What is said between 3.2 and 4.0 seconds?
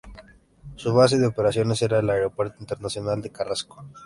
de Carrasco.